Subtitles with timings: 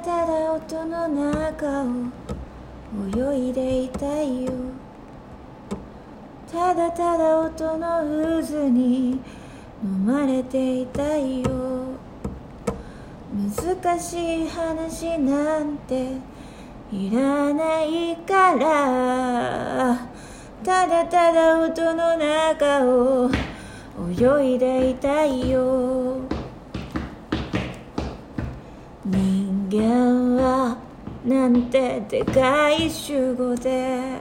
[0.00, 1.86] ただ音の中を
[3.34, 4.52] 泳いでいたいよ。
[6.50, 8.04] ただただ音の
[8.40, 9.20] 渦に
[9.82, 11.48] 飲まれていたいよ。
[13.34, 16.12] 難しい話なんて
[16.92, 20.08] いらないから。
[20.64, 23.30] ただただ音の中を
[24.10, 26.17] 泳いでいたいよ。
[31.28, 34.18] なんてでかい集合で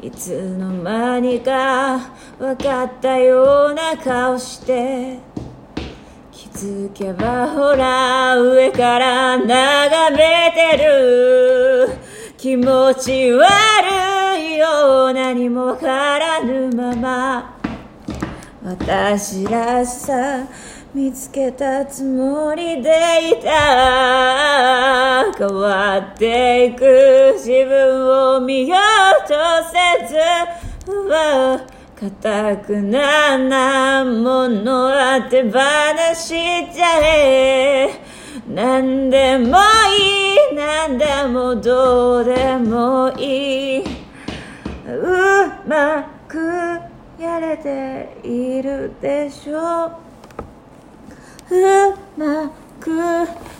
[0.00, 1.98] いつの間にか
[2.38, 5.18] 分かったような顔して
[6.30, 11.88] 気づけばほら上から眺めてる。
[12.36, 17.57] 気持ち悪いよう何も変わらぬまま。
[18.70, 20.46] 私らしさ
[20.94, 22.90] 見つけたつもりで
[23.30, 25.32] いた。
[25.32, 28.80] 変わっていく自分を見よう
[29.26, 29.34] と
[29.70, 30.16] せず
[31.08, 31.66] は
[31.98, 35.50] 固くななものは手放
[36.14, 36.28] し
[36.70, 37.88] ちゃえ。
[38.46, 39.56] 何でも
[39.96, 43.82] いい何でもどうでもいい。
[43.82, 43.86] う
[45.66, 46.77] まく
[47.18, 49.86] やれているでしょ。
[51.50, 52.96] ううまく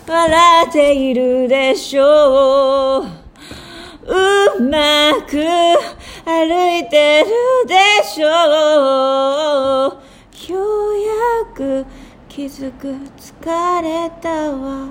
[0.06, 3.00] 笑っているでしょ。
[3.00, 5.42] ううまく
[6.25, 7.27] 歩いてる
[7.67, 8.28] でしょ。
[9.89, 9.98] う
[10.48, 11.84] ようやく
[12.28, 14.89] 気づく疲れたわ。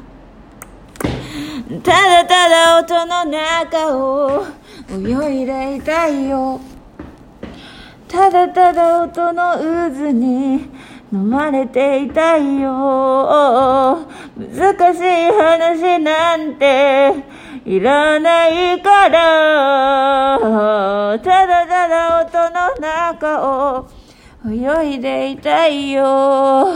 [1.84, 4.46] ただただ音の中を
[4.92, 6.60] 泳いでいたいよ。
[8.08, 10.70] ただただ音の渦に
[11.12, 14.08] 飲まれていたいよ。
[14.38, 17.14] 難しい話なんて
[17.66, 20.40] いらないから。
[21.20, 23.88] ただただ音の中を
[24.50, 26.68] 泳いでいたいよ。